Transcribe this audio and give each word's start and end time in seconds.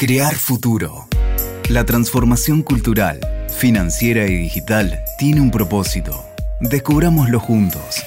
Crear 0.00 0.36
futuro. 0.36 1.08
La 1.68 1.84
transformación 1.84 2.62
cultural, 2.62 3.18
financiera 3.48 4.26
y 4.26 4.36
digital 4.36 5.00
tiene 5.18 5.40
un 5.40 5.50
propósito. 5.50 6.24
Descubrámoslo 6.60 7.40
juntos. 7.40 8.04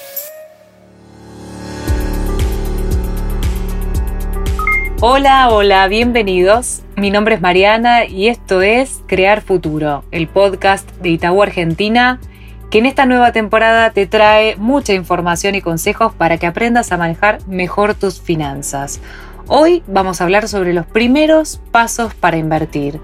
Hola, 5.02 5.50
hola, 5.50 5.86
bienvenidos. 5.88 6.80
Mi 6.96 7.10
nombre 7.10 7.34
es 7.34 7.42
Mariana 7.42 8.06
y 8.06 8.28
esto 8.28 8.62
es 8.62 9.02
Crear 9.06 9.42
Futuro, 9.42 10.06
el 10.12 10.28
podcast 10.28 10.90
de 11.02 11.10
Itaú 11.10 11.42
Argentina, 11.42 12.20
que 12.70 12.78
en 12.78 12.86
esta 12.86 13.04
nueva 13.04 13.32
temporada 13.32 13.90
te 13.90 14.06
trae 14.06 14.56
mucha 14.56 14.94
información 14.94 15.56
y 15.56 15.60
consejos 15.60 16.14
para 16.14 16.38
que 16.38 16.46
aprendas 16.46 16.90
a 16.90 16.96
manejar 16.96 17.46
mejor 17.46 17.92
tus 17.92 18.18
finanzas. 18.18 18.98
Hoy 19.48 19.82
vamos 19.88 20.20
a 20.20 20.24
hablar 20.24 20.48
sobre 20.48 20.72
los 20.72 20.86
primeros 20.86 21.60
pasos 21.72 22.14
para 22.14 22.36
invertir. 22.36 23.00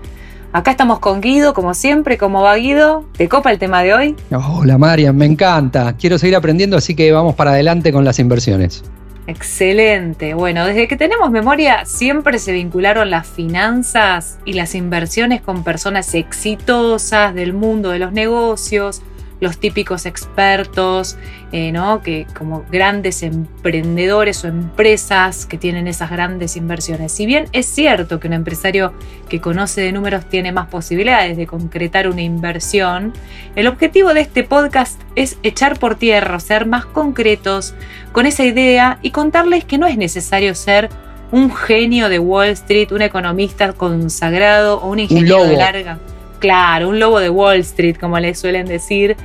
Acá 0.52 0.70
estamos 0.70 1.00
con 1.00 1.20
Guido, 1.20 1.52
como 1.52 1.74
siempre, 1.74 2.16
¿cómo 2.16 2.42
va 2.42 2.54
Guido? 2.56 3.04
¿Te 3.16 3.28
copa 3.28 3.50
el 3.50 3.58
tema 3.58 3.82
de 3.82 3.92
hoy? 3.92 4.16
Hola 4.30 4.78
Marian, 4.78 5.16
me 5.16 5.26
encanta. 5.26 5.94
Quiero 5.96 6.16
seguir 6.16 6.36
aprendiendo, 6.36 6.76
así 6.76 6.94
que 6.94 7.10
vamos 7.12 7.34
para 7.34 7.50
adelante 7.50 7.92
con 7.92 8.04
las 8.04 8.18
inversiones. 8.18 8.84
Excelente. 9.26 10.32
Bueno, 10.32 10.64
desde 10.64 10.88
que 10.88 10.96
tenemos 10.96 11.30
memoria 11.30 11.84
siempre 11.84 12.38
se 12.38 12.52
vincularon 12.52 13.10
las 13.10 13.26
finanzas 13.26 14.38
y 14.46 14.54
las 14.54 14.74
inversiones 14.74 15.42
con 15.42 15.64
personas 15.64 16.14
exitosas 16.14 17.34
del 17.34 17.52
mundo 17.52 17.90
de 17.90 17.98
los 17.98 18.12
negocios, 18.12 19.02
los 19.40 19.58
típicos 19.58 20.06
expertos, 20.06 21.16
eh, 21.52 21.72
¿no? 21.72 22.02
que 22.02 22.26
como 22.36 22.64
grandes 22.70 23.22
emprendedores 23.22 24.44
o 24.44 24.48
empresas 24.48 25.46
que 25.46 25.58
tienen 25.58 25.86
esas 25.86 26.10
grandes 26.10 26.56
inversiones. 26.56 27.12
Si 27.12 27.26
bien 27.26 27.46
es 27.52 27.66
cierto 27.66 28.20
que 28.20 28.28
un 28.28 28.34
empresario 28.34 28.92
que 29.28 29.40
conoce 29.40 29.80
de 29.80 29.92
números 29.92 30.28
tiene 30.28 30.52
más 30.52 30.68
posibilidades 30.68 31.36
de 31.36 31.46
concretar 31.46 32.08
una 32.08 32.22
inversión, 32.22 33.12
el 33.54 33.66
objetivo 33.66 34.12
de 34.14 34.20
este 34.20 34.44
podcast 34.44 35.00
es 35.14 35.38
echar 35.42 35.78
por 35.78 35.94
tierra, 35.94 36.40
ser 36.40 36.66
más 36.66 36.84
concretos 36.84 37.74
con 38.12 38.26
esa 38.26 38.44
idea 38.44 38.98
y 39.02 39.10
contarles 39.10 39.64
que 39.64 39.78
no 39.78 39.86
es 39.86 39.96
necesario 39.96 40.54
ser 40.54 40.88
un 41.30 41.54
genio 41.54 42.08
de 42.08 42.18
Wall 42.18 42.48
Street, 42.48 42.90
un 42.90 43.02
economista 43.02 43.72
consagrado 43.74 44.80
o 44.80 44.88
un 44.88 44.98
ingeniero 44.98 45.44
de 45.44 45.56
larga 45.56 45.98
claro, 46.38 46.88
un 46.88 46.98
lobo 46.98 47.20
de 47.20 47.30
Wall 47.30 47.58
Street, 47.58 47.96
como 47.98 48.18
le 48.18 48.34
suelen 48.34 48.66
decir, 48.66 49.16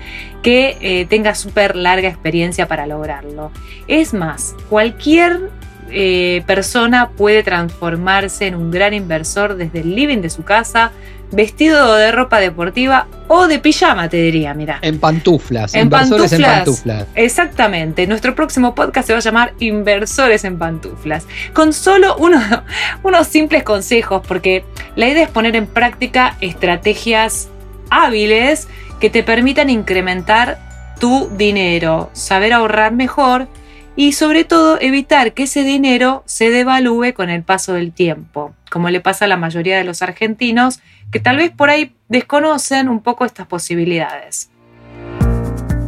que 0.42 0.78
eh, 0.82 1.06
tenga 1.06 1.36
súper 1.36 1.76
larga 1.76 2.10
experiencia 2.10 2.68
para 2.68 2.86
lograrlo. 2.88 3.52
Es 3.88 4.14
más, 4.14 4.56
cualquier 4.70 5.50
eh, 5.90 6.44
persona 6.48 7.12
puede 7.12 7.44
transformarse 7.44 8.48
en 8.48 8.56
un 8.56 8.72
gran 8.72 8.94
inversor 8.94 9.56
desde 9.56 9.82
el 9.82 9.96
living 9.96 10.20
de 10.20 10.30
su 10.30 10.44
casa, 10.44 10.92
vestido 11.34 11.96
de 11.96 12.12
ropa 12.12 12.40
deportiva 12.40 13.08
o 13.28 13.48
de 13.48 13.60
pijama, 13.60 14.10
te 14.10 14.18
diría, 14.18 14.54
mira. 14.54 14.80
En 14.82 15.00
pantuflas, 15.00 15.74
en 15.74 15.84
inversores 15.84 16.34
en 16.34 16.42
pantuflas. 16.42 17.08
Exactamente. 17.16 18.08
Nuestro 18.08 18.36
próximo 18.36 18.76
podcast 18.76 19.08
se 19.08 19.14
va 19.14 19.20
a 19.20 19.22
llamar 19.22 19.54
Inversores 19.60 20.44
en 20.44 20.58
pantuflas. 20.58 21.26
Con 21.54 21.74
solo 21.74 22.16
unos 23.04 23.28
simples 23.28 23.64
consejos, 23.64 24.22
porque 24.28 24.64
la 24.96 25.08
idea 25.08 25.24
es 25.24 25.30
poner 25.30 25.56
en 25.56 25.68
práctica 25.68 26.38
estrategias 26.42 27.50
hábiles 27.90 28.68
que 29.00 29.10
te 29.10 29.24
permitan 29.24 29.70
incrementar 29.70 30.60
tu 31.00 31.30
dinero, 31.36 32.10
saber 32.14 32.54
ahorrar 32.54 32.94
mejor 32.94 33.48
y 33.96 34.14
sobre 34.14 34.44
todo 34.44 34.80
evitar 34.82 35.34
que 35.34 35.44
ese 35.44 35.64
dinero 35.64 36.24
se 36.26 36.50
devalúe 36.50 37.14
con 37.14 37.30
el 37.30 37.44
paso 37.44 37.74
del 37.74 37.92
tiempo, 37.92 38.54
como 38.72 38.90
le 38.90 39.02
pasa 39.02 39.26
a 39.26 39.28
la 39.28 39.38
mayoría 39.38 39.78
de 39.78 39.84
los 39.84 40.02
argentinos 40.02 40.80
que 41.12 41.20
tal 41.20 41.38
vez 41.38 41.52
por 41.52 41.70
ahí 41.70 41.96
desconocen 42.10 42.90
un 42.90 43.02
poco 43.02 43.26
estas 43.26 43.46
posibilidades. 43.48 44.50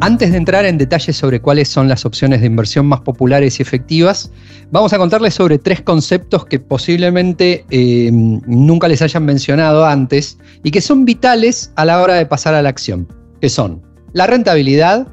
Antes 0.02 0.31
de 0.31 0.38
entrar 0.38 0.65
en 0.65 0.77
detalles 0.77 1.15
sobre 1.17 1.42
cuáles 1.42 1.67
son 1.67 1.88
las 1.88 2.05
opciones 2.05 2.42
de 2.42 2.48
inversión 2.48 2.86
más 2.86 3.02
populares 3.02 3.58
y 3.58 3.64
efectivas, 3.64 4.32
vamos 4.70 4.94
a 4.94 4.99
contarles 4.99 5.33
sobre 5.33 5.58
tres 5.58 5.82
conceptos 5.82 6.45
que 6.45 6.60
posiblemente 6.60 7.65
eh, 7.71 8.11
nunca 8.11 8.88
les 8.88 9.02
hayan 9.02 9.26
mencionado 9.26 9.83
antes 9.83 10.38
y 10.64 10.70
que 10.70 10.82
son 10.82 11.05
vitales 11.05 11.71
a 11.76 11.86
la 11.86 12.02
hora 12.04 12.14
de 12.15 12.26
pasar 12.27 12.54
a 12.54 12.61
la 12.61 12.70
acción, 12.70 13.08
que 13.42 13.49
son 13.49 13.82
la 14.14 14.27
rentabilidad, 14.27 15.08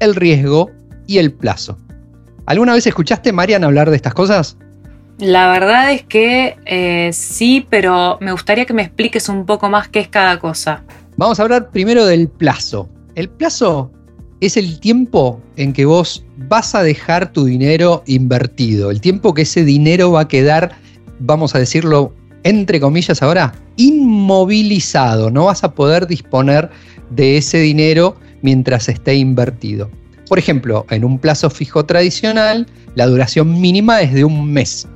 el 0.00 0.16
riesgo 0.16 0.70
y 1.06 1.18
el 1.18 1.32
plazo. 1.32 1.78
¿Alguna 2.46 2.74
vez 2.74 2.86
escuchaste, 2.86 3.32
Marian, 3.32 3.64
hablar 3.64 3.90
de 3.90 3.96
estas 3.96 4.14
cosas? 4.14 4.56
La 5.18 5.48
verdad 5.48 5.92
es 5.92 6.02
que 6.02 6.56
eh, 6.66 7.10
sí, 7.12 7.66
pero 7.70 8.18
me 8.20 8.32
gustaría 8.32 8.64
que 8.64 8.72
me 8.72 8.82
expliques 8.82 9.28
un 9.28 9.46
poco 9.46 9.68
más 9.68 9.88
qué 9.88 10.00
es 10.00 10.08
cada 10.08 10.38
cosa. 10.38 10.82
Vamos 11.16 11.38
a 11.38 11.42
hablar 11.44 11.70
primero 11.70 12.06
del 12.06 12.28
plazo. 12.28 12.88
El 13.14 13.28
plazo 13.28 13.92
es 14.40 14.56
el 14.56 14.80
tiempo 14.80 15.40
en 15.56 15.72
que 15.72 15.84
vos 15.84 16.24
vas 16.48 16.74
a 16.74 16.82
dejar 16.82 17.32
tu 17.32 17.44
dinero 17.44 18.02
invertido, 18.06 18.90
el 18.90 19.00
tiempo 19.00 19.34
que 19.34 19.42
ese 19.42 19.64
dinero 19.64 20.10
va 20.10 20.22
a 20.22 20.28
quedar, 20.28 20.72
vamos 21.20 21.54
a 21.54 21.60
decirlo 21.60 22.12
entre 22.42 22.80
comillas 22.80 23.22
ahora, 23.22 23.52
inmovilizado, 23.76 25.30
no 25.30 25.44
vas 25.44 25.62
a 25.62 25.72
poder 25.72 26.08
disponer 26.08 26.70
de 27.10 27.36
ese 27.36 27.58
dinero 27.58 28.16
mientras 28.40 28.88
esté 28.88 29.14
invertido. 29.14 29.88
Por 30.28 30.38
ejemplo, 30.38 30.86
en 30.90 31.04
un 31.04 31.18
plazo 31.18 31.50
fijo 31.50 31.84
tradicional, 31.84 32.66
la 32.94 33.06
duración 33.06 33.60
mínima 33.60 34.00
es 34.00 34.12
de 34.12 34.24
un 34.24 34.52
mes. 34.52 34.86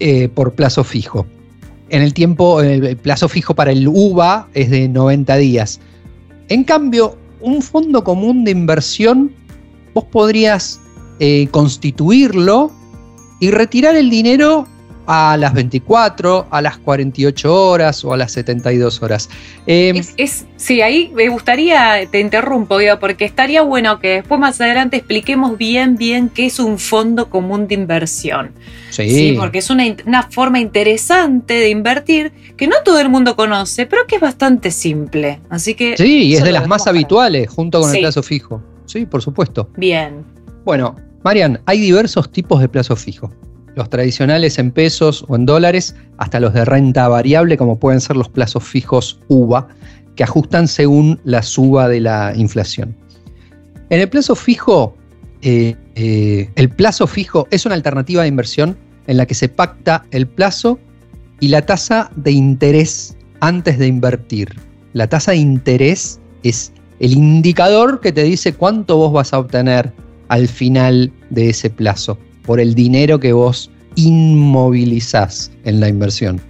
Eh, 0.00 0.28
por 0.28 0.52
plazo 0.54 0.82
fijo. 0.82 1.24
En 1.88 2.02
el 2.02 2.14
tiempo, 2.14 2.60
el 2.60 2.96
plazo 2.96 3.28
fijo 3.28 3.54
para 3.54 3.70
el 3.70 3.86
UVA 3.86 4.48
es 4.52 4.70
de 4.70 4.88
90 4.88 5.36
días. 5.36 5.80
En 6.48 6.64
cambio, 6.64 7.16
un 7.40 7.62
fondo 7.62 8.02
común 8.02 8.44
de 8.44 8.50
inversión, 8.50 9.30
vos 9.94 10.04
podrías 10.04 10.80
eh, 11.20 11.46
constituirlo 11.52 12.72
y 13.40 13.50
retirar 13.50 13.94
el 13.94 14.10
dinero 14.10 14.66
a 15.06 15.36
las 15.36 15.52
24, 15.54 16.46
a 16.50 16.62
las 16.62 16.78
48 16.78 17.54
horas 17.54 18.04
o 18.04 18.12
a 18.12 18.16
las 18.16 18.32
72 18.32 19.02
horas. 19.02 19.28
Em, 19.66 20.02
es, 20.16 20.46
sí, 20.56 20.80
ahí 20.80 21.10
me 21.14 21.28
gustaría, 21.28 22.08
te 22.10 22.20
interrumpo, 22.20 22.78
porque 23.00 23.24
estaría 23.24 23.62
bueno 23.62 23.98
que 24.00 24.08
después 24.08 24.40
más 24.40 24.60
adelante 24.60 24.96
expliquemos 24.96 25.56
bien, 25.58 25.96
bien 25.96 26.28
qué 26.28 26.46
es 26.46 26.58
un 26.58 26.78
fondo 26.78 27.30
común 27.30 27.68
de 27.68 27.74
inversión. 27.74 28.52
Sí. 28.90 29.34
porque 29.36 29.58
es 29.58 29.70
una, 29.70 29.84
una, 30.06 30.22
forma 30.30 30.60
interesante 30.60 31.54
de 31.54 31.68
invertir 31.68 32.32
que 32.56 32.68
no 32.68 32.76
todo 32.84 33.00
el 33.00 33.08
mundo 33.08 33.34
conoce, 33.34 33.86
pero 33.86 34.06
que 34.06 34.16
es 34.16 34.20
bastante 34.20 34.70
simple. 34.70 35.40
Así 35.50 35.74
que. 35.74 35.96
Sí, 35.96 36.26
y 36.26 36.34
es 36.36 36.44
de 36.44 36.52
las 36.52 36.68
más 36.68 36.86
habituales, 36.86 37.48
junto 37.50 37.80
con 37.80 37.92
el 37.92 38.00
plazo 38.00 38.22
fijo. 38.22 38.62
Sí, 38.86 39.04
por 39.06 39.20
supuesto. 39.20 39.68
Bien. 39.76 40.24
Bueno, 40.64 40.94
Marian, 41.24 41.60
hay 41.66 41.80
diversos 41.80 42.30
tipos 42.30 42.60
de 42.60 42.68
plazo 42.68 42.94
fijo 42.94 43.32
los 43.74 43.90
tradicionales 43.90 44.58
en 44.58 44.70
pesos 44.70 45.24
o 45.28 45.36
en 45.36 45.46
dólares, 45.46 45.94
hasta 46.18 46.40
los 46.40 46.54
de 46.54 46.64
renta 46.64 47.08
variable, 47.08 47.56
como 47.56 47.78
pueden 47.78 48.00
ser 48.00 48.16
los 48.16 48.28
plazos 48.28 48.64
fijos 48.64 49.20
UVA, 49.28 49.68
que 50.16 50.24
ajustan 50.24 50.68
según 50.68 51.20
la 51.24 51.42
suba 51.42 51.88
de 51.88 52.00
la 52.00 52.32
inflación. 52.36 52.94
En 53.90 54.00
el 54.00 54.08
plazo 54.08 54.34
fijo, 54.34 54.96
eh, 55.42 55.76
eh, 55.94 56.48
el 56.54 56.68
plazo 56.70 57.06
fijo 57.06 57.46
es 57.50 57.66
una 57.66 57.74
alternativa 57.74 58.22
de 58.22 58.28
inversión 58.28 58.76
en 59.06 59.16
la 59.16 59.26
que 59.26 59.34
se 59.34 59.48
pacta 59.48 60.04
el 60.10 60.26
plazo 60.26 60.78
y 61.40 61.48
la 61.48 61.62
tasa 61.62 62.10
de 62.16 62.32
interés 62.32 63.16
antes 63.40 63.78
de 63.78 63.86
invertir. 63.86 64.54
La 64.92 65.08
tasa 65.08 65.32
de 65.32 65.38
interés 65.38 66.20
es 66.44 66.72
el 67.00 67.12
indicador 67.12 68.00
que 68.00 68.12
te 68.12 68.22
dice 68.22 68.54
cuánto 68.54 68.96
vos 68.96 69.12
vas 69.12 69.32
a 69.32 69.40
obtener 69.40 69.92
al 70.28 70.48
final 70.48 71.12
de 71.30 71.50
ese 71.50 71.68
plazo 71.68 72.16
por 72.44 72.60
el 72.60 72.74
dinero 72.74 73.20
que 73.20 73.32
vos 73.32 73.70
inmovilizás 73.96 75.50
en 75.64 75.80
la 75.80 75.88
inversión. 75.88 76.40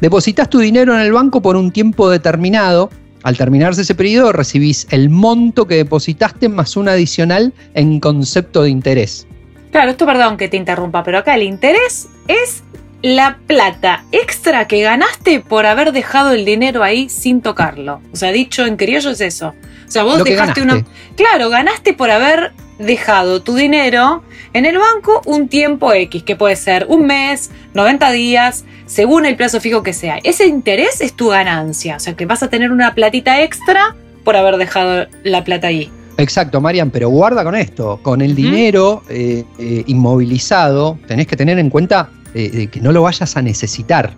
Depositas 0.00 0.50
tu 0.50 0.58
dinero 0.58 0.94
en 0.94 1.00
el 1.00 1.12
banco 1.12 1.40
por 1.40 1.56
un 1.56 1.70
tiempo 1.70 2.10
determinado. 2.10 2.90
Al 3.22 3.36
terminarse 3.36 3.82
ese 3.82 3.94
periodo 3.94 4.32
recibís 4.32 4.86
el 4.90 5.08
monto 5.08 5.66
que 5.66 5.76
depositaste 5.76 6.48
más 6.48 6.76
un 6.76 6.88
adicional 6.88 7.54
en 7.74 8.00
concepto 8.00 8.62
de 8.62 8.70
interés. 8.70 9.26
Claro, 9.70 9.90
esto 9.90 10.06
perdón 10.06 10.36
que 10.36 10.48
te 10.48 10.56
interrumpa, 10.56 11.02
pero 11.02 11.18
acá 11.18 11.34
el 11.34 11.42
interés 11.42 12.08
es 12.28 12.62
la 13.02 13.38
plata 13.46 14.04
extra 14.12 14.66
que 14.66 14.82
ganaste 14.82 15.40
por 15.40 15.66
haber 15.66 15.92
dejado 15.92 16.32
el 16.32 16.44
dinero 16.44 16.82
ahí 16.82 17.08
sin 17.08 17.42
tocarlo. 17.42 18.00
O 18.12 18.16
sea, 18.16 18.32
dicho 18.32 18.64
en 18.64 18.76
criollo 18.76 19.10
es 19.10 19.20
eso. 19.20 19.54
O 19.86 19.90
sea, 19.90 20.04
vos 20.04 20.24
dejaste 20.24 20.62
una. 20.62 20.84
Claro, 21.16 21.50
ganaste 21.50 21.92
por 21.92 22.10
haber 22.10 22.52
dejado 22.84 23.42
tu 23.42 23.54
dinero 23.54 24.22
en 24.52 24.66
el 24.66 24.78
banco 24.78 25.22
un 25.26 25.48
tiempo 25.48 25.92
X, 25.92 26.22
que 26.22 26.36
puede 26.36 26.56
ser 26.56 26.86
un 26.88 27.06
mes, 27.06 27.50
90 27.74 28.10
días, 28.12 28.64
según 28.86 29.26
el 29.26 29.36
plazo 29.36 29.60
fijo 29.60 29.82
que 29.82 29.92
sea. 29.92 30.18
Ese 30.22 30.46
interés 30.46 31.00
es 31.00 31.14
tu 31.14 31.28
ganancia, 31.28 31.96
o 31.96 32.00
sea 32.00 32.14
que 32.14 32.26
vas 32.26 32.42
a 32.42 32.48
tener 32.48 32.70
una 32.70 32.94
platita 32.94 33.42
extra 33.42 33.96
por 34.24 34.36
haber 34.36 34.56
dejado 34.56 35.06
la 35.22 35.44
plata 35.44 35.68
ahí. 35.68 35.90
Exacto, 36.16 36.60
Marian, 36.60 36.90
pero 36.90 37.08
guarda 37.08 37.42
con 37.42 37.56
esto, 37.56 37.98
con 38.02 38.22
el 38.22 38.34
dinero 38.34 39.02
eh, 39.08 39.44
eh, 39.58 39.82
inmovilizado, 39.86 40.98
tenés 41.08 41.26
que 41.26 41.36
tener 41.36 41.58
en 41.58 41.70
cuenta 41.70 42.10
eh, 42.34 42.68
que 42.68 42.80
no 42.80 42.92
lo 42.92 43.02
vayas 43.02 43.36
a 43.36 43.42
necesitar. 43.42 44.14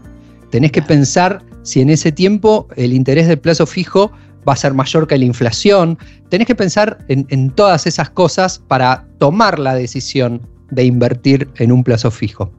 Tenés 0.50 0.72
que 0.72 0.82
pensar 0.82 1.42
si 1.62 1.80
en 1.80 1.90
ese 1.90 2.12
tiempo 2.12 2.68
el 2.76 2.92
interés 2.92 3.26
del 3.26 3.38
plazo 3.38 3.66
fijo 3.66 4.12
va 4.48 4.52
a 4.52 4.56
ser 4.56 4.74
mayor 4.74 5.06
que 5.06 5.18
la 5.18 5.24
inflación. 5.24 5.98
Tenés 6.28 6.46
que 6.46 6.54
pensar 6.54 6.98
en, 7.08 7.50
todas 7.50 7.86
esas 7.86 8.10
cosas 8.10 8.60
para 8.68 9.06
tomar 9.18 9.58
la 9.58 9.74
decisión 9.74 10.46
de 10.70 10.84
invertir 10.84 11.48
en 11.56 11.72
un 11.72 11.84
plazo 11.84 12.10
fijo. 12.10 12.52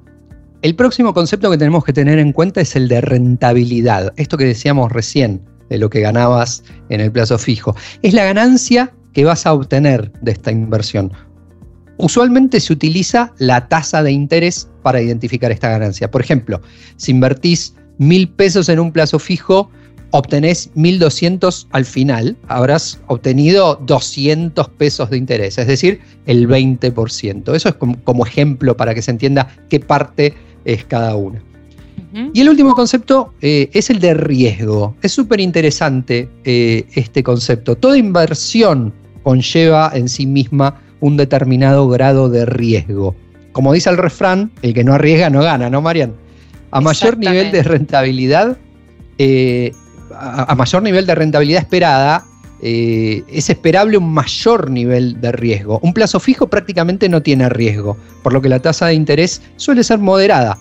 El 0.61 0.75
próximo 0.75 1.13
concepto 1.13 1.51
que 1.51 1.57
tenemos 1.57 1.83
que 1.83 1.93
tener 1.93 2.19
en 2.19 2.33
cuenta 2.33 2.61
es 2.61 2.75
el 2.75 2.87
de 2.87 3.01
rentabilidad. 3.01 4.11
Esto 4.17 4.37
que 4.37 4.45
decíamos 4.45 4.91
recién, 4.91 5.41
de 5.69 5.77
lo 5.77 5.89
que 5.89 6.01
ganabas 6.01 6.63
en 6.89 7.01
el 7.01 7.11
plazo 7.11 7.37
fijo. 7.37 7.75
Es 8.01 8.13
la 8.13 8.23
ganancia 8.23 8.93
que 9.13 9.25
vas 9.25 9.45
a 9.45 9.53
obtener 9.53 10.11
de 10.21 10.31
esta 10.31 10.51
inversión. 10.51 11.11
Usualmente 11.97 12.59
se 12.59 12.73
utiliza 12.73 13.33
la 13.39 13.67
tasa 13.67 14.03
de 14.03 14.11
interés 14.11 14.69
para 14.83 15.01
identificar 15.01 15.51
esta 15.51 15.69
ganancia. 15.69 16.09
Por 16.09 16.21
ejemplo, 16.21 16.61
si 16.95 17.11
invertís 17.11 17.75
mil 17.97 18.29
pesos 18.29 18.69
en 18.69 18.79
un 18.79 18.91
plazo 18.91 19.19
fijo, 19.19 19.71
obtenés 20.11 20.71
1.200 20.75 21.67
al 21.71 21.85
final, 21.85 22.37
habrás 22.47 22.99
obtenido 23.07 23.81
200 23.85 24.69
pesos 24.69 25.09
de 25.09 25.17
interés, 25.17 25.57
es 25.57 25.67
decir, 25.67 25.99
el 26.25 26.47
20%. 26.47 27.55
Eso 27.55 27.69
es 27.69 27.75
como, 27.75 28.25
ejemplo 28.25 28.77
para 28.77 28.93
que 28.93 29.01
se 29.01 29.11
entienda 29.11 29.47
qué 29.69 29.79
parte 29.79 30.33
es 30.65 30.83
cada 30.85 31.15
una. 31.15 31.41
Y 32.33 32.41
el 32.41 32.49
último 32.49 32.73
concepto 32.73 33.33
eh, 33.41 33.69
es 33.73 33.91
el 33.91 33.99
de 33.99 34.15
riesgo. 34.15 34.95
Es 35.03 35.11
súper 35.11 35.39
interesante 35.39 36.27
eh, 36.45 36.85
este 36.95 37.21
concepto. 37.21 37.75
Toda 37.75 37.97
inversión 37.97 38.91
conlleva 39.21 39.91
en 39.93 40.09
sí 40.09 40.25
misma 40.25 40.81
un 40.99 41.17
determinado 41.17 41.87
grado 41.89 42.29
de 42.29 42.45
riesgo. 42.45 43.15
Como 43.51 43.73
dice 43.73 43.89
el 43.89 43.97
refrán, 43.97 44.51
el 44.61 44.73
que 44.73 44.83
no 44.83 44.93
arriesga 44.93 45.29
no 45.29 45.41
gana, 45.41 45.69
¿no, 45.69 45.81
Marian? 45.81 46.13
A 46.71 46.81
mayor 46.81 47.17
nivel 47.17 47.51
de 47.51 47.63
rentabilidad, 47.63 48.57
eh, 49.17 49.71
a, 50.15 50.53
mayor 50.55 50.83
nivel 50.83 51.05
de 51.05 51.15
rentabilidad 51.15 51.61
esperada, 51.61 52.25
eh, 52.61 53.23
es 53.27 53.49
esperable 53.49 53.97
un 53.97 54.11
mayor 54.11 54.69
nivel 54.69 55.21
de 55.21 55.31
riesgo. 55.31 55.79
Un 55.83 55.93
plazo 55.93 56.19
fijo 56.19 56.47
prácticamente 56.47 57.07
no 57.09 57.21
tiene 57.21 57.49
riesgo, 57.49 57.97
por 58.23 58.33
lo 58.33 58.41
que 58.41 58.49
la 58.49 58.59
tasa 58.59 58.87
de 58.87 58.95
interés 58.95 59.41
suele 59.57 59.83
ser 59.83 59.99
moderada. 59.99 60.57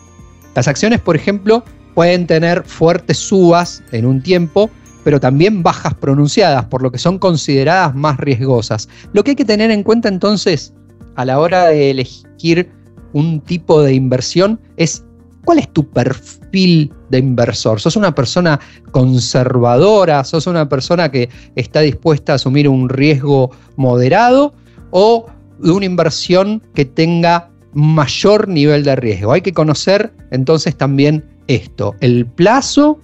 Las 0.54 0.69
acciones, 0.69 1.00
por 1.00 1.16
ejemplo, 1.16 1.64
pueden 1.94 2.26
tener 2.26 2.64
fuertes 2.64 3.16
subas 3.16 3.82
en 3.93 4.04
un 4.04 4.22
tiempo, 4.22 4.70
pero 5.04 5.20
también 5.20 5.62
bajas 5.62 5.94
pronunciadas, 5.94 6.66
por 6.66 6.82
lo 6.82 6.93
que 6.93 6.98
son 6.98 7.19
consideradas 7.19 7.94
más 7.94 8.19
riesgosas. 8.19 8.88
Lo 9.12 9.25
que 9.25 9.31
hay 9.31 9.37
que 9.37 9.44
tener 9.44 9.70
en 9.70 9.82
cuenta 9.82 10.08
entonces 10.08 10.75
a 11.14 11.25
la 11.25 11.38
hora 11.38 11.69
de 11.69 11.90
elegir 11.90 12.70
un 13.12 13.40
tipo 13.40 13.82
de 13.82 13.94
inversión 13.94 14.60
es 14.76 15.06
cuál 15.46 15.60
es 15.60 15.72
tu 15.72 15.88
perfil 15.88 16.93
de 17.08 17.19
inversor. 17.19 17.81
¿Sos 17.81 17.96
una 17.96 18.14
persona 18.14 18.60
conservadora? 18.90 20.22
¿Sos 20.25 20.46
una 20.46 20.69
persona 20.69 21.10
que 21.10 21.31
está 21.54 21.81
dispuesta 21.81 22.32
a 22.32 22.34
asumir 22.34 22.69
un 22.69 22.90
riesgo 22.90 23.52
moderado? 23.76 24.52
¿O 24.90 25.26
de 25.60 25.70
una 25.70 25.87
inversión 25.87 26.62
que 26.75 26.84
tenga 26.84 27.48
mayor 27.72 28.48
nivel 28.48 28.84
de 28.84 28.96
riesgo? 28.96 29.32
Hay 29.32 29.40
que 29.40 29.54
conocer 29.54 30.12
entonces 30.31 30.76
también 30.76 31.25
esto, 31.46 31.94
el 32.00 32.26
plazo 32.26 32.98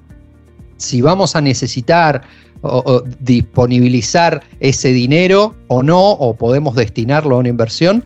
si 0.82 1.00
vamos 1.00 1.36
a 1.36 1.40
necesitar 1.40 2.22
o, 2.62 3.02
disponibilizar 3.20 4.42
ese 4.60 4.92
dinero 4.92 5.54
o 5.68 5.82
no, 5.82 6.10
o 6.10 6.34
podemos 6.34 6.74
destinarlo 6.74 7.36
a 7.36 7.38
una 7.38 7.48
inversión. 7.48 8.04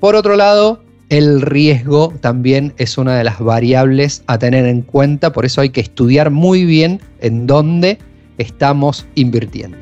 Por 0.00 0.16
otro 0.16 0.36
lado, 0.36 0.82
el 1.10 1.42
riesgo 1.42 2.14
también 2.20 2.72
es 2.78 2.96
una 2.96 3.16
de 3.16 3.24
las 3.24 3.40
variables 3.40 4.22
a 4.28 4.38
tener 4.38 4.64
en 4.64 4.82
cuenta, 4.82 5.32
por 5.32 5.44
eso 5.44 5.60
hay 5.60 5.70
que 5.70 5.80
estudiar 5.80 6.30
muy 6.30 6.64
bien 6.64 7.00
en 7.20 7.46
dónde 7.46 7.98
estamos 8.38 9.06
invirtiendo. 9.16 9.76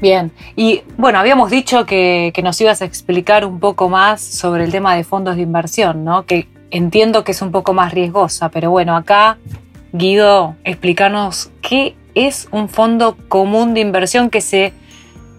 Bien, 0.00 0.30
y 0.54 0.82
bueno, 0.96 1.18
habíamos 1.18 1.50
dicho 1.50 1.86
que, 1.86 2.32
nos 2.42 2.60
ibas 2.60 2.82
a 2.82 2.84
explicar 2.84 3.44
un 3.44 3.58
poco 3.58 3.88
más 3.88 4.20
sobre 4.20 4.62
el 4.64 4.70
tema 4.70 4.94
de 4.94 5.02
fondos 5.02 5.36
de 5.36 5.42
inversión, 5.42 6.04
¿no? 6.04 6.24
Que 6.24 6.46
entiendo 6.70 7.24
que 7.24 7.32
es 7.32 7.42
un 7.42 7.50
poco 7.50 7.72
más 7.72 7.92
riesgosa, 7.92 8.48
pero 8.50 8.70
bueno, 8.70 8.96
acá 8.96 9.38
Guido, 9.92 10.54
explícanos 10.64 11.50
qué 11.62 11.96
es 12.14 12.48
un 12.52 12.68
fondo 12.68 13.16
común 13.28 13.74
de 13.74 13.80
inversión 13.80 14.30
que 14.30 14.40
se, 14.40 14.72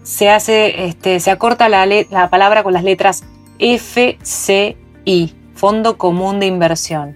se 0.02 0.28
hace, 0.28 0.84
este, 0.86 1.20
se 1.20 1.30
acorta 1.30 1.68
la, 1.68 1.86
la 1.86 2.28
palabra 2.28 2.62
con 2.62 2.72
las 2.74 2.84
letras 2.84 3.24
FCI, 3.58 5.34
Fondo 5.54 5.98
Común 5.98 6.40
de 6.40 6.46
Inversión. 6.46 7.14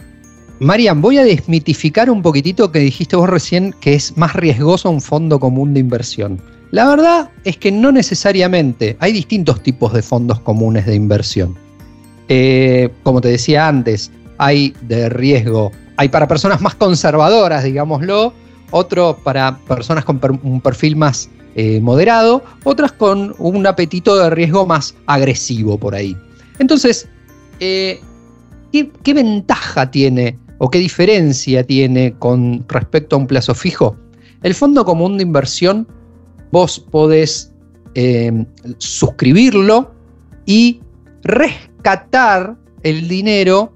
Marian, 0.61 1.01
voy 1.01 1.19
a 1.19 1.25
desmitificar 1.25 2.11
un 2.11 2.23
poquitito 2.23 2.71
que 2.71 2.79
dijiste 2.79 3.17
vos 3.17 3.29
recién 3.29 3.75
que 3.81 3.95
es 3.95 4.17
más 4.17 4.35
riesgoso 4.35 4.91
un 4.91 5.01
fondo 5.01 5.41
común 5.41 5.75
de 5.75 5.81
inversión. 5.81 6.41
La 6.71 6.89
verdad 6.89 7.31
es 7.45 7.57
que 7.57 7.73
no 7.73 7.93
necesariamente. 7.93 8.97
Hay 9.01 9.13
distintos 9.13 9.63
tipos 9.63 9.93
de 9.93 10.03
fondos 10.03 10.41
comunes 10.41 10.87
de 10.87 10.95
inversión. 10.95 11.57
Eh, 12.29 12.91
como 13.03 13.21
te 13.21 13.29
decía 13.29 13.67
antes, 13.67 14.11
hay 14.39 14.75
de 14.83 15.09
riesgo 15.09 15.73
hay 15.97 16.09
para 16.09 16.27
personas 16.27 16.61
más 16.61 16.75
conservadoras, 16.75 17.65
digámoslo, 17.65 18.33
otro 18.71 19.19
para 19.23 19.59
personas 19.59 20.05
con 20.05 20.21
un 20.43 20.61
perfil 20.61 20.97
más 20.97 21.31
eh, 21.55 21.81
moderado, 21.81 22.43
otras 22.65 22.93
con 22.93 23.35
un 23.39 23.67
apetito 23.67 24.17
de 24.17 24.31
riesgo 24.31 24.67
más 24.67 24.95
agresivo 25.07 25.79
por 25.79 25.95
ahí. 25.95 26.17
Entonces, 26.63 27.09
eh, 27.59 28.01
¿qué, 28.73 29.15
ventaja 29.15 29.91
tiene 29.91 30.39
o 30.59 30.71
qué 30.71 30.79
diferencia 30.79 31.65
tiene 31.65 32.15
con 32.21 32.65
respecto 32.69 33.17
a 33.17 33.19
un 33.19 33.27
plazo 33.27 33.53
fijo? 33.53 33.97
El 34.45 34.55
fondo 34.55 34.85
común 34.85 35.17
de 35.19 35.25
inversión, 35.25 35.89
vos 36.53 36.79
podés 36.79 37.53
eh, 37.97 38.45
suscribirlo 38.79 39.93
y 40.47 40.81
rescatar 41.25 42.57
el 42.85 43.09
dinero 43.09 43.75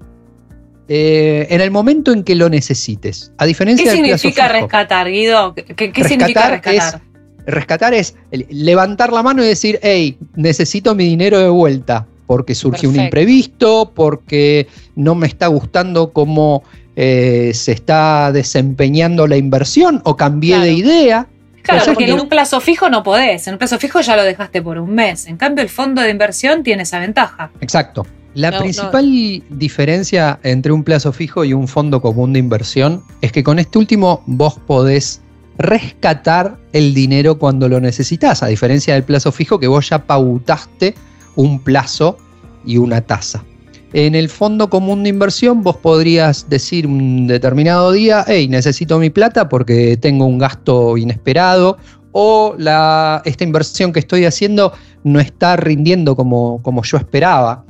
eh, 0.87 1.45
en 1.49 1.59
el 1.59 1.71
momento 1.71 2.13
en 2.13 2.23
que 2.23 2.35
lo 2.35 2.47
necesites. 2.47 3.33
A 3.37 3.45
diferencia 3.45 3.91
¿Qué 3.91 3.97
significa 3.97 4.47
rescatar, 4.47 5.11
Guido? 5.11 5.53
¿Qué, 5.53 5.91
significa 6.05 6.51
rescatar? 6.51 7.01
Es, 7.45 7.53
rescatar 7.53 7.93
es 7.93 8.15
levantar 8.31 9.11
la 9.11 9.23
mano 9.23 9.43
y 9.43 9.47
decir, 9.47 9.77
hey, 9.81 10.17
necesito 10.35 10.95
mi 10.95 11.03
dinero 11.03 11.37
de 11.39 11.49
vuelta, 11.49 12.07
porque 12.27 12.53
surgió 12.53 12.89
un 12.89 12.97
imprevisto, 12.97 13.93
porque 13.95 14.67
no 14.95 15.15
me 15.15 15.25
está 15.25 15.47
gustando 15.47 16.11
cómo 16.11 16.63
eh, 16.95 17.51
se 17.53 17.71
está 17.71 18.31
desempeñando 18.31 19.25
la 19.27 19.37
inversión 19.37 20.01
o 20.03 20.17
cambié 20.17 20.59
de 20.59 20.73
idea. 20.73 21.27
Claro, 21.63 21.93
porque 21.93 22.05
en 22.05 22.19
un 22.19 22.29
plazo 22.29 22.61
fijo 22.61 22.89
no 22.89 23.03
podés. 23.03 23.47
En 23.47 23.55
un 23.55 23.57
plazo 23.57 23.79
fijo 23.79 23.99
ya 24.01 24.15
lo 24.15 24.23
dejaste 24.23 24.61
por 24.61 24.77
un 24.77 24.93
mes. 24.93 25.25
En 25.27 25.37
cambio, 25.37 25.63
el 25.63 25.69
fondo 25.69 26.01
de 26.01 26.09
inversión 26.09 26.63
tiene 26.63 26.83
esa 26.83 26.99
ventaja. 26.99 27.51
Exacto. 27.61 28.05
La 28.33 28.57
principal 28.59 29.43
diferencia 29.49 30.39
entre 30.43 30.71
un 30.71 30.83
plazo 30.83 31.11
fijo 31.11 31.43
y 31.43 31.53
un 31.53 31.67
fondo 31.67 32.01
común 32.01 32.33
de 32.33 32.39
inversión 32.39 33.03
es 33.21 33.31
que 33.31 33.43
con 33.43 33.57
este 33.57 33.79
último 33.79 34.21
vos 34.27 34.59
podés 34.67 35.21
rescatar 35.57 36.57
el 36.71 36.93
dinero 36.93 37.39
cuando 37.39 37.67
lo 37.67 37.79
necesitas, 37.79 38.43
a 38.43 38.47
diferencia 38.47 38.93
del 38.93 39.03
plazo 39.03 39.31
fijo 39.31 39.59
que 39.59 39.67
vos 39.67 39.89
ya 39.89 40.03
pautaste 40.03 40.93
un 41.37 41.59
plazo 41.59 42.17
y 42.65 42.77
una 42.77 42.99
tasa. 42.99 43.45
En 43.93 44.15
el 44.15 44.27
fondo 44.27 44.69
común 44.69 45.03
de 45.03 45.09
inversión 45.09 45.63
vos 45.63 45.77
podrías 45.77 46.49
decir 46.49 46.85
un 46.85 47.25
determinado 47.25 47.93
día, 47.93 48.25
hey, 48.27 48.49
necesito 48.49 48.99
mi 48.99 49.09
plata 49.09 49.47
porque 49.47 49.95
tengo 49.95 50.25
un 50.25 50.37
gasto 50.37 50.97
inesperado 50.97 51.77
o 52.11 52.53
la, 52.57 53.21
esta 53.23 53.45
inversión 53.45 53.93
que 53.93 53.99
estoy 53.99 54.25
haciendo 54.25 54.73
no 55.05 55.21
está 55.21 55.55
rindiendo 55.55 56.17
como, 56.17 56.61
como 56.63 56.83
yo 56.83 56.97
esperaba. 56.97 57.63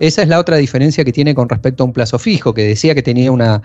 Esa 0.00 0.22
es 0.22 0.28
la 0.28 0.40
otra 0.40 0.56
diferencia 0.56 1.04
que 1.04 1.12
tiene 1.12 1.34
con 1.34 1.48
respecto 1.48 1.84
a 1.84 1.86
un 1.86 1.92
plazo 1.92 2.18
fijo, 2.18 2.54
que 2.54 2.62
decía 2.62 2.94
que 2.94 3.02
tenía 3.02 3.30
una, 3.30 3.62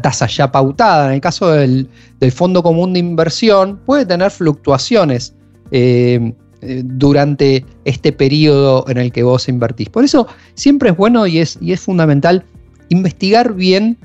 tasa 0.00 0.28
ya 0.28 0.50
pautada. 0.52 1.08
En 1.08 1.14
el 1.14 1.20
caso 1.20 1.50
del, 1.50 1.88
fondo 2.30 2.62
común 2.62 2.92
de 2.92 3.00
inversión, 3.00 3.80
puede 3.84 4.06
tener 4.06 4.30
fluctuaciones 4.30 5.34
eh, 5.72 6.32
eh, 6.62 6.82
durante 6.84 7.64
este 7.84 8.12
periodo 8.12 8.84
en 8.88 8.98
el 8.98 9.12
que 9.12 9.22
vos 9.22 9.48
invertís. 9.48 9.88
Por 9.88 10.04
eso 10.04 10.26
siempre 10.54 10.90
es 10.90 10.96
bueno 10.96 11.26
y 11.26 11.38
es, 11.38 11.58
y 11.60 11.72
es 11.72 11.80
fundamental 11.80 12.44
investigar 12.88 13.54
bien, 13.54 13.98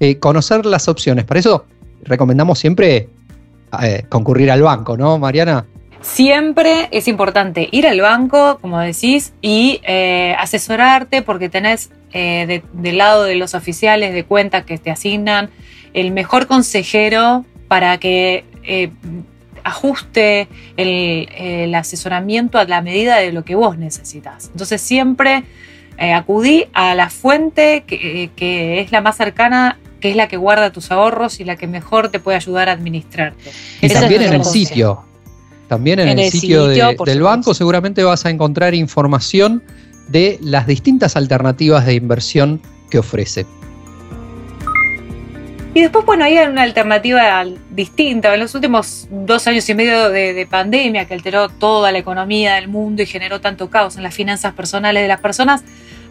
eh, 0.00 0.18
conocer 0.18 0.66
las 0.66 0.88
opciones. 0.88 1.24
Para 1.24 1.40
eso 1.40 1.64
recomendamos 2.04 2.58
siempre 2.58 3.08
concurrir 4.08 4.50
al 4.50 4.62
banco, 4.62 4.96
¿no, 4.96 5.18
Mariana? 5.18 5.66
Siempre 6.06 6.88
es 6.92 7.08
importante 7.08 7.68
ir 7.72 7.86
al 7.86 8.00
banco, 8.00 8.58
como 8.60 8.78
decís, 8.78 9.32
y 9.42 9.80
eh, 9.82 10.36
asesorarte 10.38 11.22
porque 11.22 11.48
tenés 11.48 11.90
eh, 12.12 12.62
del 12.72 12.98
lado 12.98 13.24
de 13.24 13.34
los 13.34 13.54
oficiales 13.54 14.14
de 14.14 14.24
cuenta 14.24 14.64
que 14.64 14.78
te 14.78 14.90
asignan 14.90 15.50
el 15.94 16.12
mejor 16.12 16.46
consejero 16.46 17.44
para 17.66 17.98
que 17.98 18.44
eh, 18.62 18.90
ajuste 19.66 20.48
el, 20.76 21.74
asesoramiento 21.74 22.58
a 22.58 22.64
la 22.64 22.80
medida 22.80 23.16
de 23.16 23.32
lo 23.32 23.44
que 23.44 23.54
vos 23.54 23.76
necesitas. 23.78 24.48
Entonces 24.52 24.80
siempre 24.80 25.44
acudí 25.98 26.66
a 26.72 26.94
la 26.94 27.10
fuente 27.10 27.84
que, 27.86 28.30
que 28.36 28.80
es 28.80 28.92
la 28.92 29.00
más 29.00 29.16
cercana 29.16 29.78
que 30.00 30.10
es 30.10 30.16
la 30.16 30.28
que 30.28 30.36
guarda 30.36 30.70
tus 30.70 30.90
ahorros 30.90 31.40
y 31.40 31.44
la 31.44 31.56
que 31.56 31.66
mejor 31.66 32.10
te 32.10 32.20
puede 32.20 32.36
ayudar 32.36 32.68
a 32.68 32.72
administrarte. 32.72 33.50
Y 33.80 33.88
también 33.88 34.22
en 34.22 34.34
el 34.34 34.44
sitio. 34.44 35.04
También 35.68 35.98
en, 35.98 36.18
el, 36.18 36.30
sitio, 36.30 36.68
del 36.68 37.22
banco 37.22 37.52
seguramente 37.52 38.04
vas 38.04 38.24
a 38.24 38.30
encontrar 38.30 38.72
información 38.74 39.64
de 40.06 40.38
las 40.40 40.68
distintas 40.68 41.16
alternativas 41.16 41.84
de 41.86 41.94
inversión 41.94 42.60
que 42.88 43.00
ofrece. 43.00 43.46
Y 45.76 45.82
después, 45.82 46.06
bueno, 46.06 46.24
hay 46.24 46.38
una 46.38 46.62
alternativa 46.62 47.44
distinta. 47.68 48.32
En 48.32 48.40
los 48.40 48.54
últimos 48.54 49.08
dos 49.10 49.46
años 49.46 49.68
y 49.68 49.74
medio 49.74 50.08
de, 50.08 50.46
pandemia 50.50 51.04
que 51.04 51.12
alteró 51.12 51.50
toda 51.50 51.92
la 51.92 51.98
economía 51.98 52.54
del 52.54 52.66
mundo 52.66 53.02
y 53.02 53.06
generó 53.06 53.42
tanto 53.42 53.68
caos 53.68 53.98
en 53.98 54.02
las 54.02 54.14
finanzas 54.14 54.54
personales 54.54 55.02
de 55.02 55.08
las 55.08 55.20
personas, 55.20 55.64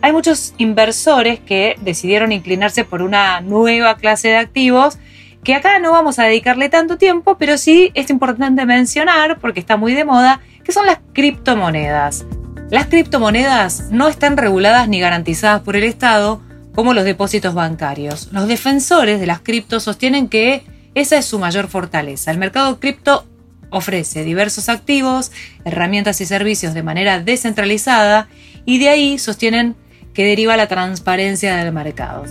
hay 0.03 0.11
muchos 0.11 0.53
inversores 0.59 1.39
que 1.39 1.77
decidieron 1.81 2.31
inclinarse 2.31 2.85
por 2.85 3.01
una 3.01 3.41
nueva 3.41 3.97
clase 3.97 4.27
de 4.27 4.37
activos 4.37 4.99
que 5.43 5.55
acá 5.55 5.79
no 5.79 5.93
vamos 5.93 6.19
a 6.19 6.25
dedicarle 6.25 6.69
tanto 6.69 6.99
tiempo, 6.99 7.35
pero 7.39 7.57
sí 7.57 7.89
es 7.95 8.11
importante 8.11 8.67
mencionar, 8.67 9.39
porque 9.39 9.61
está 9.61 9.77
muy 9.77 9.95
de 9.95 10.05
moda, 10.05 10.41
que 10.63 10.73
son 10.73 10.85
las 10.85 10.99
criptomonedas. 11.13 12.23
Las 12.69 12.85
criptomonedas 12.85 13.89
no 13.89 14.09
están 14.09 14.37
reguladas 14.37 14.87
ni 14.87 14.99
garantizadas 14.99 15.63
por 15.63 15.75
el 15.75 15.85
Estado, 15.85 16.39
como 16.75 16.93
los 16.93 17.05
depósitos 17.05 17.53
bancarios. 17.53 18.29
Los 18.31 18.47
defensores 18.47 19.19
de 19.19 19.25
las 19.25 19.39
criptos 19.39 19.83
sostienen 19.83 20.27
que 20.27 20.63
esa 20.93 21.17
es 21.17 21.25
su 21.25 21.39
mayor 21.39 21.67
fortaleza. 21.67 22.31
El 22.31 22.37
mercado 22.37 22.79
cripto 22.79 23.25
ofrece 23.69 24.23
diversos 24.23 24.69
activos, 24.69 25.31
herramientas 25.63 26.21
y 26.21 26.25
servicios 26.25 26.73
de 26.73 26.83
manera 26.83 27.19
descentralizada 27.19 28.27
y 28.65 28.79
de 28.79 28.89
ahí 28.89 29.17
sostienen 29.17 29.75
que 30.13 30.25
deriva 30.25 30.55
la 30.55 30.67
transparencia 30.67 31.55
del 31.57 31.73
mercado. 31.73 32.23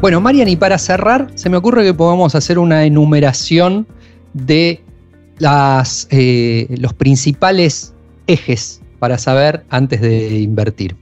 Bueno, 0.00 0.20
Marian, 0.20 0.48
y 0.48 0.56
para 0.56 0.78
cerrar, 0.78 1.30
se 1.34 1.48
me 1.48 1.56
ocurre 1.56 1.84
que 1.84 1.94
podamos 1.94 2.34
hacer 2.34 2.58
una 2.58 2.84
enumeración 2.84 3.86
de 4.32 4.82
eh, 6.10 6.66
los 6.78 6.92
principales 6.94 7.94
ejes 8.26 8.82
para 8.98 9.18
saber 9.18 9.64
antes 9.70 10.00
de 10.00 10.40
invertir. 10.40 10.96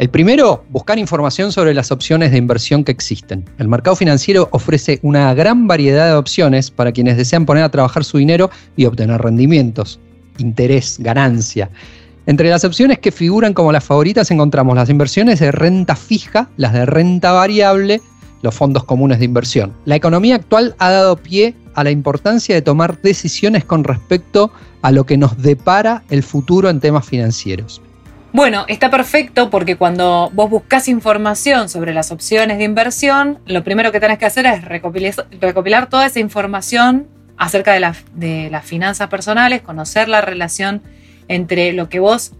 El 0.00 0.08
primero, 0.08 0.64
buscar 0.70 0.98
información 0.98 1.52
sobre 1.52 1.74
las 1.74 1.92
opciones 1.92 2.30
de 2.30 2.38
inversión 2.38 2.84
que 2.84 2.90
existen. 2.90 3.44
El 3.58 3.68
mercado 3.68 3.94
financiero 3.94 4.48
ofrece 4.50 4.98
una 5.02 5.34
gran 5.34 5.66
variedad 5.66 6.06
de 6.06 6.14
opciones 6.14 6.70
para 6.70 6.90
quienes 6.90 7.18
desean 7.18 7.44
poner 7.44 7.64
a 7.64 7.68
trabajar 7.70 8.02
su 8.02 8.16
dinero 8.16 8.48
y 8.78 8.86
obtener 8.86 9.20
rendimientos, 9.20 10.00
interés, 10.38 10.96
ganancia. 11.00 11.68
Entre 12.24 12.48
las 12.48 12.64
opciones 12.64 12.98
que 12.98 13.12
figuran 13.12 13.52
como 13.52 13.72
las 13.72 13.84
favoritas 13.84 14.30
encontramos 14.30 14.74
las 14.74 14.88
inversiones 14.88 15.38
de 15.38 15.52
renta 15.52 15.94
fija, 15.94 16.48
las 16.56 16.72
de 16.72 16.86
renta 16.86 17.32
variable, 17.32 18.00
los 18.40 18.54
fondos 18.54 18.84
comunes 18.84 19.18
de 19.18 19.26
inversión. 19.26 19.74
La 19.84 19.96
economía 19.96 20.36
actual 20.36 20.74
ha 20.78 20.88
dado 20.88 21.18
pie 21.18 21.54
a 21.74 21.84
la 21.84 21.90
importancia 21.90 22.54
de 22.54 22.62
tomar 22.62 23.02
decisiones 23.02 23.66
con 23.66 23.84
respecto 23.84 24.50
a 24.80 24.92
lo 24.92 25.04
que 25.04 25.18
nos 25.18 25.36
depara 25.42 26.04
el 26.08 26.22
futuro 26.22 26.70
en 26.70 26.80
temas 26.80 27.04
financieros. 27.04 27.82
Bueno, 28.32 28.64
está 28.68 28.90
perfecto 28.90 29.50
porque 29.50 29.74
cuando 29.74 30.30
vos 30.32 30.48
buscas 30.48 30.86
información 30.86 31.68
sobre 31.68 31.92
las 31.92 32.12
opciones 32.12 32.58
de 32.58 32.64
inversión, 32.64 33.40
lo 33.44 33.64
primero 33.64 33.90
que 33.90 33.98
tenés 33.98 34.18
que 34.18 34.26
hacer 34.26 34.46
es 34.46 34.64
recopilar, 34.64 35.88
toda 35.88 36.06
esa 36.06 36.20
información 36.20 37.08
acerca 37.36 37.72
de, 37.72 38.48
las 38.50 38.64
finanzas 38.64 39.08
personales, 39.08 39.62
conocer 39.62 40.08
la 40.08 40.20
relación 40.20 40.80
entre 41.26 41.72
lo 41.72 41.88
que 41.88 41.98
vos 41.98 42.32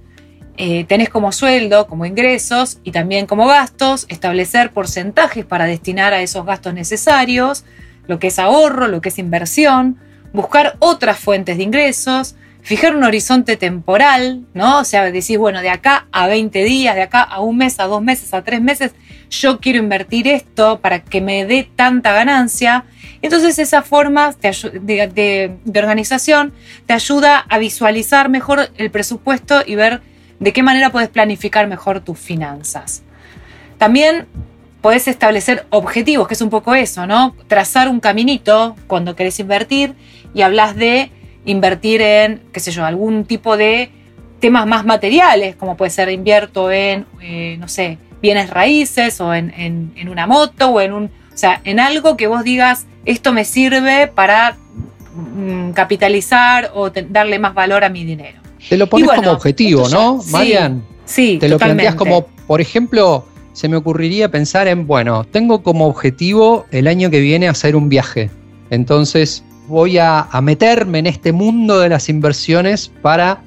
eh, 0.58 0.84
tenés 0.84 1.08
como 1.08 1.32
sueldo, 1.32 1.88
como 1.88 2.06
ingresos 2.06 2.78
y 2.84 2.92
también 2.92 3.26
como 3.26 3.48
gastos, 3.48 4.06
establecer 4.08 4.70
porcentajes 4.70 5.44
para 5.44 5.64
destinar 5.64 6.12
a 6.12 6.22
esos 6.22 6.46
gastos 6.46 6.72
necesarios, 6.72 7.64
lo 8.06 8.20
que 8.20 8.28
es 8.28 8.38
ahorro, 8.38 8.86
lo 8.86 9.00
que 9.00 9.08
es 9.08 9.18
inversión, 9.18 9.98
buscar 10.32 10.76
otras 10.78 11.18
fuentes 11.18 11.56
de 11.56 11.64
ingresos, 11.64 12.36
fijar 12.62 12.94
un 12.94 13.04
horizonte 13.04 13.56
temporal, 13.56 14.44
¿no? 14.54 14.80
O 14.80 14.84
sea, 14.84 15.10
decís, 15.10 15.38
bueno, 15.38 15.60
de 15.60 15.70
acá 15.70 16.06
a 16.12 16.26
20 16.26 16.64
días, 16.64 16.94
de 16.94 17.02
acá 17.02 17.22
a 17.22 17.40
un 17.40 17.56
mes, 17.56 17.80
a 17.80 17.84
dos 17.84 18.02
meses, 18.02 18.32
a 18.34 18.42
tres 18.42 18.60
meses, 18.60 18.92
yo 19.30 19.60
quiero 19.60 19.78
invertir 19.78 20.28
esto 20.28 20.80
para 20.80 21.02
que 21.02 21.20
me 21.20 21.46
dé 21.46 21.68
tanta 21.76 22.12
ganancia. 22.12 22.84
Entonces 23.22 23.58
esa 23.58 23.82
forma 23.82 24.34
de, 24.40 25.56
organización 25.74 26.52
te 26.86 26.94
ayuda 26.94 27.38
a 27.38 27.58
visualizar 27.58 28.28
mejor 28.28 28.70
el 28.76 28.90
presupuesto 28.90 29.62
y 29.64 29.76
ver 29.76 30.02
de 30.38 30.52
qué 30.52 30.62
manera 30.62 30.90
puedes 30.90 31.08
planificar 31.08 31.66
mejor 31.68 32.00
tus 32.00 32.18
finanzas. 32.18 33.02
También 33.78 34.26
puedes 34.80 35.06
establecer 35.06 35.66
objetivos, 35.70 36.26
que 36.26 36.34
es 36.34 36.40
un 36.40 36.50
poco 36.50 36.74
eso, 36.74 37.06
¿no? 37.06 37.36
Trazar 37.46 37.88
un 37.88 38.00
caminito 38.00 38.74
cuando 38.86 39.14
querés 39.14 39.38
invertir 39.38 39.94
y 40.34 40.42
hablas 40.42 40.76
de 40.76 41.10
invertir 41.44 42.02
en, 42.02 42.42
qué 42.52 42.60
sé 42.60 42.70
yo, 42.70 42.84
algún 42.84 43.24
tipo 43.24 43.56
de 43.56 43.90
temas 44.40 44.66
más 44.66 44.84
materiales, 44.84 45.56
como 45.56 45.76
puede 45.76 45.90
ser 45.90 46.08
invierto 46.10 46.70
en, 46.70 47.06
eh, 47.22 47.56
no 47.58 47.68
sé, 47.68 47.98
bienes 48.22 48.50
raíces 48.50 49.20
o 49.20 49.34
en, 49.34 49.92
una 50.10 50.26
moto 50.26 50.70
o 50.70 50.80
en 50.80 50.92
un, 50.92 51.04
o 51.04 51.36
sea, 51.36 51.60
en 51.64 51.80
algo 51.80 52.16
que 52.16 52.26
vos 52.26 52.44
digas, 52.44 52.86
esto 53.04 53.32
me 53.32 53.44
sirve 53.44 54.08
para 54.08 54.56
mm, 55.14 55.70
capitalizar 55.70 56.70
o 56.74 56.90
darle 56.90 57.38
más 57.38 57.54
valor 57.54 57.84
a 57.84 57.88
mi 57.88 58.04
dinero. 58.04 58.40
Te 58.68 58.76
lo 58.76 58.86
pones 58.88 59.10
como 59.10 59.30
objetivo, 59.30 59.88
¿no, 59.88 60.20
Marian? 60.30 60.82
Sí, 61.06 61.38
Te 61.40 61.48
lo 61.48 61.58
planteas 61.58 61.94
como, 61.94 62.26
por 62.46 62.60
ejemplo, 62.60 63.26
se 63.52 63.68
me 63.68 63.76
ocurriría 63.76 64.30
pensar 64.30 64.68
en, 64.68 64.86
bueno, 64.86 65.24
tengo 65.24 65.62
como 65.62 65.86
objetivo 65.86 66.66
el 66.70 66.86
año 66.86 67.10
que 67.10 67.20
viene 67.20 67.48
hacer 67.48 67.74
un 67.74 67.88
viaje. 67.88 68.30
Entonces, 68.70 69.42
voy 69.70 69.98
a, 69.98 70.28
meterme 70.42 70.98
en 70.98 71.06
este 71.06 71.32
mundo 71.32 71.78
de 71.78 71.88
las 71.88 72.08
inversiones 72.08 72.90
para 73.00 73.40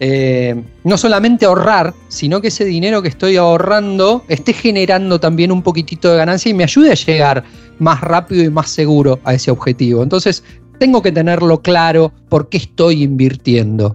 eh, 0.00 0.60
no 0.82 0.96
solamente 0.96 1.44
ahorrar, 1.44 1.94
sino 2.08 2.40
que 2.40 2.48
ese 2.48 2.64
dinero 2.64 3.02
que 3.02 3.08
estoy 3.08 3.36
ahorrando 3.36 4.24
esté 4.28 4.54
generando 4.54 5.20
también 5.20 5.52
un 5.52 5.62
poquitito 5.62 6.10
de 6.10 6.16
ganancia 6.16 6.50
y 6.50 6.54
me 6.54 6.64
ayude 6.64 6.90
a 6.90 6.94
llegar 6.94 7.44
más 7.78 8.00
rápido 8.00 8.42
y 8.42 8.50
más 8.50 8.70
seguro 8.70 9.20
a 9.24 9.34
ese 9.34 9.50
objetivo. 9.50 10.02
Entonces, 10.02 10.42
tengo 10.78 11.02
que 11.02 11.12
tenerlo 11.12 11.60
claro 11.60 12.12
por 12.28 12.48
qué 12.48 12.56
estoy 12.56 13.02
invirtiendo. 13.02 13.94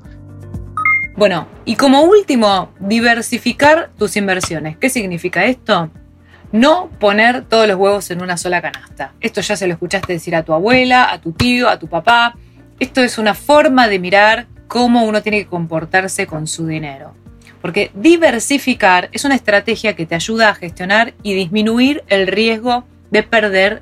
Bueno, 1.17 1.47
y 1.65 1.75
como 1.75 2.03
último, 2.03 2.69
diversificar 2.79 3.91
tus 3.97 4.15
inversiones. 4.15 4.77
¿Qué 4.77 4.89
significa 4.89 5.45
esto? 5.45 5.89
No 6.53 6.91
poner 6.99 7.45
todos 7.45 7.67
los 7.67 7.77
huevos 7.77 8.11
en 8.11 8.21
una 8.21 8.37
sola 8.37 8.61
canasta. 8.61 9.13
Esto 9.19 9.41
ya 9.41 9.55
se 9.55 9.65
lo 9.65 9.73
escuchaste 9.73 10.13
decir 10.13 10.35
a 10.35 10.43
tu 10.43 10.53
abuela, 10.53 11.11
a 11.11 11.19
tu 11.19 11.31
tío, 11.31 11.67
a 11.67 11.79
tu 11.79 11.87
papá. 11.87 12.35
Esto 12.79 13.01
es 13.01 13.17
una 13.17 13.33
forma 13.33 13.87
de 13.87 13.97
mirar 13.97 14.45
cómo 14.67 15.03
uno 15.03 15.23
tiene 15.23 15.39
que 15.39 15.47
comportarse 15.47 16.27
con 16.27 16.45
su 16.45 16.67
dinero. 16.67 17.15
Porque 17.59 17.89
diversificar 17.95 19.09
es 19.13 19.25
una 19.25 19.33
estrategia 19.33 19.95
que 19.95 20.05
te 20.05 20.13
ayuda 20.13 20.49
a 20.49 20.53
gestionar 20.53 21.15
y 21.23 21.33
disminuir 21.33 22.03
el 22.07 22.27
riesgo 22.27 22.83
de 23.09 23.23
perder 23.23 23.81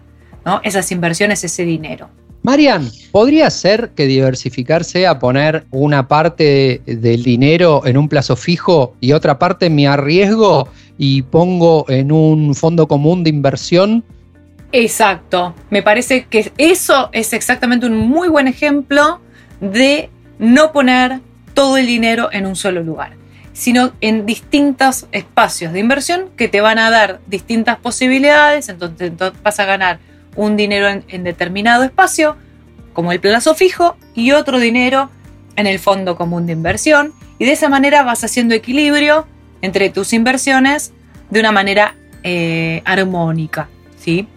esas 0.64 0.94
inversiones, 0.94 1.44
ese 1.44 1.66
dinero. 1.66 2.10
Marian, 2.44 2.90
¿podría 3.12 3.50
ser 3.52 3.92
que 3.96 4.08
diversificar 4.08 4.84
sea 4.84 5.20
poner 5.20 5.66
una 5.70 6.08
parte 6.08 6.82
del 6.86 7.22
dinero 7.24 7.86
en 7.86 7.98
un 7.98 8.10
plazo 8.10 8.36
fijo 8.36 8.96
y 9.00 9.12
otra 9.12 9.38
parte 9.38 9.70
me 9.70 9.88
arriesgo 9.88 10.68
y 10.98 11.24
pongo 11.24 11.86
en 11.90 12.12
un 12.12 12.54
fondo 12.54 12.88
común 12.88 13.24
de 13.24 13.32
inversión. 13.32 14.04
Exacto, 14.72 15.56
me 15.72 15.82
parece 15.82 16.26
que 16.26 16.52
eso 16.60 17.10
es 17.12 17.34
exactamente 17.34 17.88
un 17.88 17.98
muy 17.98 18.30
buen 18.30 18.48
ejemplo 18.48 19.20
de 19.60 20.12
no 20.38 20.72
poner 20.72 21.20
todo 21.56 21.78
el 21.78 21.88
dinero 21.88 22.30
en 22.32 22.46
un 22.46 22.56
solo 22.56 22.84
lugar, 22.84 23.14
sino 23.52 23.94
en 24.00 24.26
distintos 24.26 25.08
espacios 25.12 25.74
de 25.74 25.80
inversión 25.80 26.30
que 26.38 26.48
te 26.48 26.62
van 26.62 26.78
a 26.78 26.90
dar 26.92 27.20
distintas 27.26 27.78
posibilidades, 27.78 28.70
entonces, 28.70 29.12
vas 29.44 29.60
a 29.60 29.66
ganar 29.66 30.00
un 30.36 30.56
dinero 30.58 30.88
en 30.88 31.24
determinado 31.24 31.84
espacio, 31.84 32.38
como 32.94 33.12
el 33.12 33.20
plazo 33.20 33.56
fijo, 33.56 33.98
y 34.14 34.32
otro 34.32 34.60
dinero 34.60 35.10
en 35.56 35.68
el 35.68 35.80
fondo 35.80 36.16
común 36.16 36.46
de 36.46 36.54
inversión, 36.54 37.14
y 37.40 37.46
de 37.46 37.54
esa 37.54 37.70
manera 37.70 38.04
vas 38.04 38.24
haciendo 38.24 38.54
equilibrio 38.54 39.26
entre 39.62 39.90
tus 39.90 40.14
inversiones 40.14 40.94
de 41.30 41.40
una 41.40 41.52
manera 41.52 41.96
eh, 42.24 42.82
armónica. 42.86 43.70
¿sí? 43.98 44.28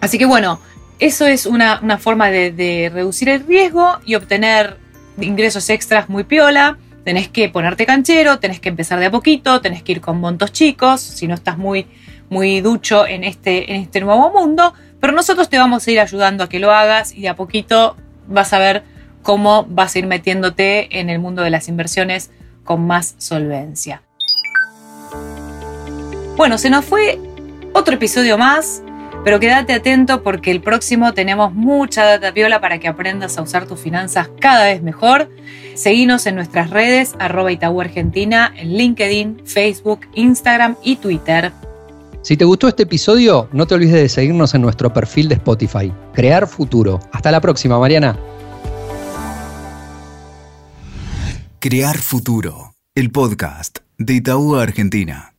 Así 0.00 0.18
que 0.18 0.26
bueno, 0.26 0.60
eso 0.98 1.26
es 1.26 1.46
una, 1.46 1.80
forma 1.98 2.30
de, 2.30 2.90
reducir 2.92 3.28
el 3.28 3.46
riesgo 3.46 3.98
y 4.04 4.14
obtener 4.14 4.76
ingresos 5.18 5.70
extras 5.70 6.08
muy 6.08 6.24
piola. 6.24 6.78
Tenés 7.04 7.28
que 7.28 7.48
ponerte 7.48 7.86
canchero, 7.86 8.38
tenés 8.38 8.60
que 8.60 8.68
empezar 8.68 8.98
de 9.00 9.06
a 9.06 9.10
poquito, 9.10 9.60
tenés 9.62 9.82
que 9.82 9.92
ir 9.92 10.00
con 10.02 10.20
montos 10.20 10.52
chicos, 10.52 11.00
si 11.00 11.26
no 11.26 11.34
estás 11.34 11.56
muy, 11.56 11.86
muy 12.28 12.60
ducho 12.60 13.06
en 13.06 13.24
este, 13.24 13.72
en 13.72 13.80
este 13.80 14.00
nuevo 14.00 14.30
mundo. 14.30 14.74
Pero 15.00 15.12
nosotros 15.12 15.48
te 15.48 15.58
vamos 15.58 15.86
a 15.86 15.90
ir 15.90 16.00
ayudando 16.00 16.44
a 16.44 16.48
que 16.48 16.58
lo 16.58 16.72
hagas 16.72 17.12
y 17.12 17.22
de 17.22 17.28
a 17.28 17.36
poquito 17.36 17.96
vas 18.26 18.52
a 18.52 18.58
ver 18.58 18.84
cómo 19.22 19.66
vas 19.68 19.94
a 19.94 19.98
ir 19.98 20.06
metiéndote 20.06 21.00
en 21.00 21.10
el 21.10 21.18
mundo 21.18 21.42
de 21.42 21.50
las 21.50 21.68
inversiones 21.68 22.30
con 22.64 22.86
más 22.86 23.14
solvencia. 23.18 24.02
Bueno, 26.36 26.58
se 26.58 26.70
nos 26.70 26.84
fue 26.84 27.18
otro 27.72 27.94
episodio 27.94 28.38
más. 28.38 28.82
Pero 29.22 29.38
quédate 29.38 29.74
atento 29.74 30.22
porque 30.22 30.50
el 30.50 30.62
próximo 30.62 31.12
tenemos 31.12 31.52
mucha 31.52 32.04
data 32.04 32.32
piola 32.32 32.62
para 32.62 32.78
que 32.78 32.88
aprendas 32.88 33.36
a 33.36 33.42
usar 33.42 33.66
tus 33.66 33.78
finanzas 33.78 34.30
cada 34.40 34.64
vez 34.64 34.82
mejor. 34.82 35.28
Seguinos 35.74 36.26
en 36.26 36.36
nuestras 36.36 36.70
redes, 36.70 37.14
arroba 37.18 37.52
Itaú 37.52 37.82
Argentina, 37.82 38.50
en 38.56 38.78
LinkedIn, 38.78 39.42
Facebook, 39.44 40.08
Instagram 40.14 40.76
y 40.82 40.96
Twitter. 40.96 41.52
Si 42.22 42.36
te 42.36 42.44
gustó 42.44 42.68
este 42.68 42.82
episodio, 42.82 43.48
no 43.52 43.66
te 43.66 43.74
olvides 43.74 43.94
de 43.94 44.08
seguirnos 44.08 44.54
en 44.54 44.60
nuestro 44.60 44.92
perfil 44.92 45.28
de 45.28 45.36
Spotify. 45.36 45.92
Crear 46.12 46.46
futuro. 46.46 47.00
Hasta 47.12 47.30
la 47.30 47.40
próxima, 47.40 47.78
Mariana. 47.78 48.18
Crear 51.60 51.96
futuro. 51.96 52.74
El 52.94 53.10
podcast 53.10 53.78
de 53.96 54.14
Itaú 54.14 54.56
Argentina. 54.56 55.34